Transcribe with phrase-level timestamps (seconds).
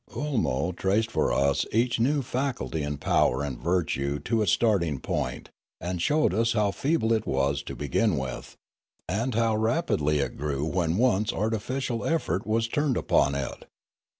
[0.17, 5.51] Oolmo traced for us each new faculty and power and virtue to its starting point,
[5.79, 8.57] and showed us how feeble it was to begin with,
[9.07, 13.67] and how rapidly it grew when once artificial effort was turned upon it.